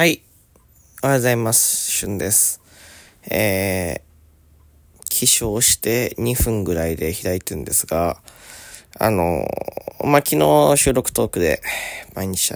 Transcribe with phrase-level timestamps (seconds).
[0.00, 0.22] はい。
[1.02, 1.90] おはようございます。
[1.90, 2.62] しゅんです。
[3.30, 8.16] えー、起床して2分ぐらいで開いてるんですが、
[8.98, 11.60] あのー、まあ、昨日収録トークで、
[12.14, 12.50] 毎日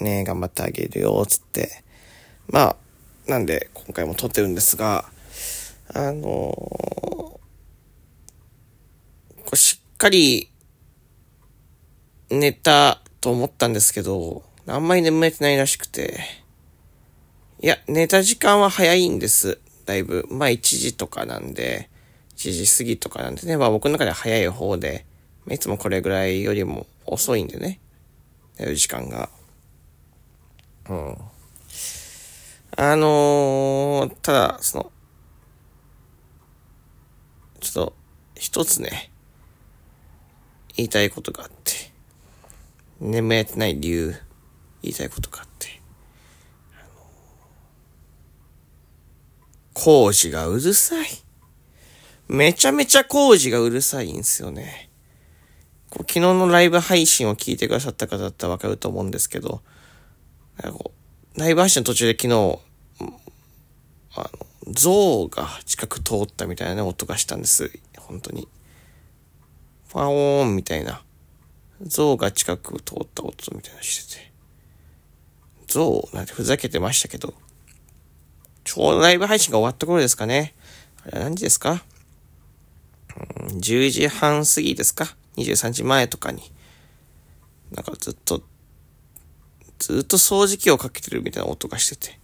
[0.00, 1.84] ね、頑張ってあげるよ、つって。
[2.48, 2.76] まあ、
[3.30, 5.04] なんで、今回も撮ってるんですが、
[5.94, 7.40] あのー、こ
[9.52, 10.50] うしっかり
[12.28, 16.41] 寝たと思ったんですけど、あんまり眠れてないらしくて、
[17.64, 19.60] いや、寝た時間は早いんです。
[19.86, 20.26] だいぶ。
[20.28, 21.88] まあ1時とかなんで、
[22.34, 25.06] 1時過ぎとかなんでね、まあ僕の中では早い方で、
[25.48, 27.78] いつもこれぐらいよりも遅いんでね、
[28.58, 29.28] 寝る時間が。
[30.90, 31.16] うん。
[32.76, 34.92] あのー、ただ、その、
[37.60, 37.94] ちょっと、
[38.34, 39.12] 一つね、
[40.76, 41.92] 言いたいことがあって、
[42.98, 44.16] 眠れてない理由、
[44.82, 45.71] 言いたいことがあって、
[49.82, 51.08] 工事がうるさい。
[52.28, 54.88] めちゃめちゃ工事がうるさいんですよね。
[55.90, 59.60] こう昨日のライブ配信を聞いてくださった方だったらわかると思うんですけど、
[61.36, 62.60] ライブ配信の途中で昨日、
[64.14, 64.30] あ
[64.68, 67.72] の、象が近く通ったみたいなね、音がしたんです。
[67.98, 68.46] 本当に。
[69.88, 71.02] ファオーンみたいな。
[71.82, 74.32] 象が近く通った音みたいなしてて。
[75.66, 77.34] 象なんてふざけてましたけど、
[78.72, 80.54] ちょうどライブ配信が終わった頃ですかね。
[81.04, 81.84] あれは何時ですか、
[83.58, 86.50] ?10 時半過ぎですか ?23 時前とかに。
[87.70, 88.42] なんかずっと、
[89.78, 92.18] ずっと掃除機をかけてるみたいな音がしてて。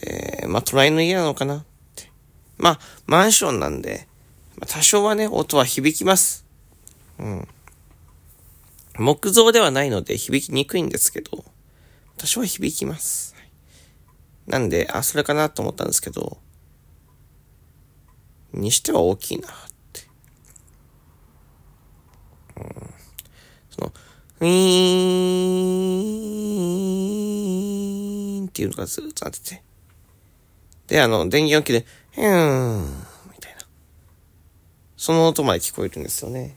[0.00, 1.58] で、まあ、隣の家なのかな？
[1.58, 2.10] って。
[2.56, 4.08] まあ、マンションなんで、
[4.56, 6.44] まあ、多少はね、音は響きます。
[7.20, 7.48] うん。
[8.96, 11.44] 木造ではないので響きにくいんですけど、
[12.16, 13.37] 多少は響きます。
[14.48, 16.38] なんで、あ、それかなと思ったんですけど、
[18.54, 19.52] にしては大きいなっ
[19.92, 20.00] て。
[22.56, 22.64] うん、
[23.68, 23.92] その、
[24.40, 29.62] ウィーンっていうのがずっとなってて。
[30.86, 32.86] で、あの、電源置きで、ヒューン
[33.30, 33.58] みたいな。
[34.96, 36.56] その音まで聞こえるんですよね。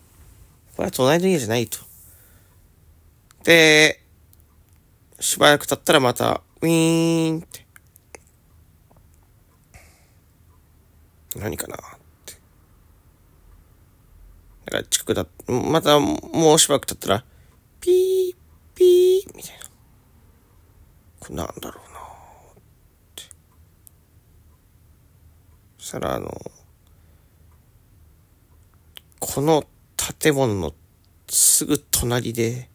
[0.78, 1.80] これは隣の家じゃないと。
[3.44, 4.02] で、
[5.20, 7.61] しばらく経ったらまた、ウィーンって。
[11.38, 11.80] 何かなっ
[12.25, 12.34] て。
[14.66, 17.25] だから近くだ、またもうしばらく経ったら、
[17.80, 18.36] ピー、
[18.75, 19.66] ピー、みたいな。
[21.20, 22.53] これなんだろうなっ
[23.16, 23.24] て。
[25.78, 26.30] そしたらあの、
[29.20, 29.64] この
[30.20, 30.74] 建物の
[31.30, 32.70] すぐ隣で、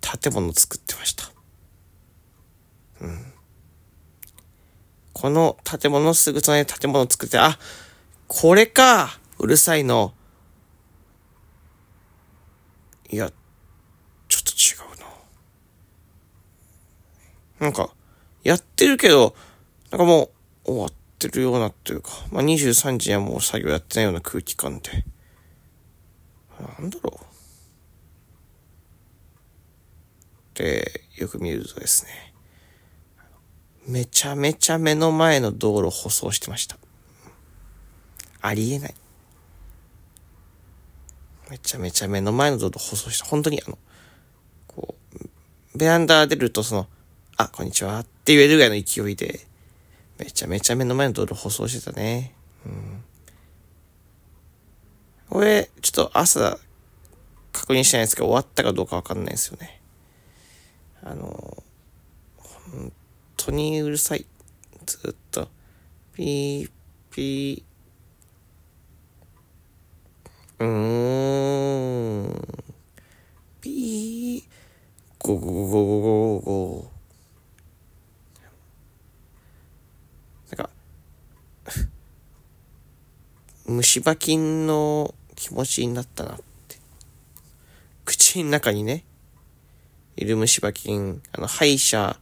[0.00, 1.30] 建物作ってました。
[3.00, 3.35] うん。
[5.18, 7.58] この建物のすぐ隣で建物を作って、あ、
[8.28, 10.12] これかうるさいの。
[13.08, 13.32] いや、
[14.28, 15.06] ちょっと違うな。
[17.60, 17.94] なんか、
[18.44, 19.34] やってるけど、
[19.90, 20.24] なんかも
[20.66, 25.06] う終わってるようなっていうか、まあ、23時にはもう作業やってないような空気感で。
[26.78, 27.18] なんだろ
[30.54, 30.58] う。
[30.58, 32.34] で、よく見るとですね、
[33.86, 36.76] めちゃめちゃ目の前の道路舗装してました。
[38.42, 38.94] ありえない。
[41.50, 43.24] めちゃめちゃ目の前の道路舗装した。
[43.26, 43.78] 本当にあの、
[44.66, 44.96] こ
[45.74, 46.88] う、ベランダ出るとその、
[47.36, 49.46] あ、こんにちはって言えるぐらいの勢いで、
[50.18, 52.34] めちゃめちゃ目の前の道路舗装してたね。
[52.64, 53.04] うん。
[55.30, 56.58] これ、ちょっと朝、
[57.52, 59.80] 確認してないんですけど、終わったかどうかわかんないですよね。
[61.04, 61.62] あの、
[62.36, 62.92] 本
[63.46, 64.26] 当にうるさい。
[64.86, 65.48] ずっと、
[66.12, 66.70] ピー、
[67.12, 72.64] ピー、うーん、
[73.60, 74.42] ピー、
[75.20, 76.90] ゴゴゴゴゴゴゴ
[80.50, 80.70] なんか、
[83.66, 86.78] 虫歯菌の気持ちになったなって。
[88.04, 89.04] 口の中にね、
[90.16, 92.18] いる虫歯菌、あの、歯医者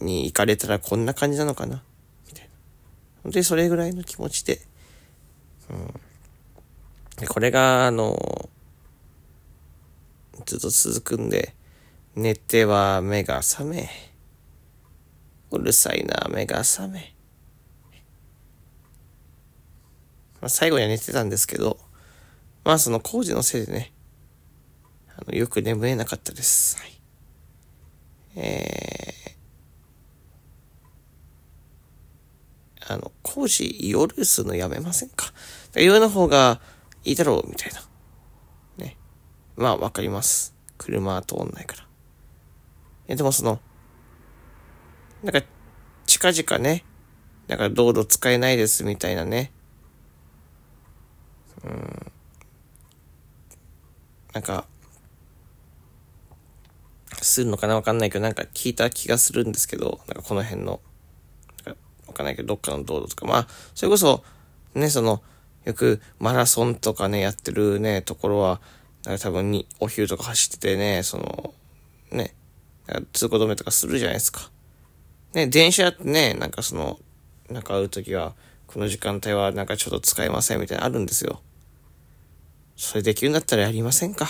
[0.00, 1.82] に行かれたらこんな感じなのかな？
[2.26, 2.50] みたいな。
[3.22, 4.60] 本当にそれぐらいの気持ちで。
[5.70, 6.00] うん。
[7.16, 8.48] で、これが、あの、
[10.46, 11.54] ずっと続くんで、
[12.16, 13.88] 寝ては目が覚め。
[15.50, 17.14] うるさいな、目が覚め。
[20.40, 21.78] まあ、最後には寝てたんですけど、
[22.64, 23.92] まあその工事のせいでね、
[25.16, 26.76] あのよく眠れなかったです。
[26.78, 27.00] はい
[28.36, 29.32] えー、
[32.86, 35.32] あの、工事夜するのやめませんか？
[35.74, 36.60] 夜の方が
[37.04, 37.80] いいだろう、みたいな。
[38.76, 38.96] ね。
[39.56, 40.54] まあ、わかります。
[40.76, 41.86] 車通んないから。
[43.08, 43.60] え、でもその、
[45.22, 45.42] なんか、
[46.06, 46.84] 近々ね、
[47.48, 49.52] なんか道路使えないですみたいなね。
[51.64, 52.12] うん。
[54.34, 54.66] なんか、
[57.22, 57.76] するのかな？
[57.76, 60.80] わかんないけど、なんか聞いた気がするんですけど、なんかこの辺の、
[62.14, 64.24] かんないけど、どっかの道路とか、まあ、それこそ、
[64.74, 65.22] ね、その、
[65.64, 68.60] よくマラソンとかね、やってるね、ところは、
[69.04, 71.54] なんか多分に、お昼とか走っててね、その、
[72.10, 72.34] ね、
[73.12, 74.50] 通行止めとかするじゃないですか。
[75.34, 76.98] ね、電車ってね、なんかその、
[77.50, 78.34] なんか会うときは、
[78.66, 81.40] この時間帯はなんかちょっと使えませんみたいなあるんですよ。
[82.76, 84.26] それできるんだったらやりませんか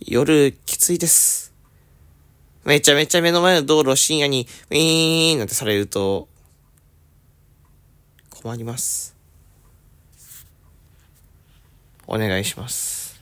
[0.00, 1.52] 夜きついです。
[2.64, 6.28] めちゃめちゃ目の前の道路を深夜にウィーンなんてされると
[8.44, 9.16] 困ります。
[12.06, 13.18] お願いします。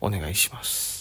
[0.00, 0.91] お願いします。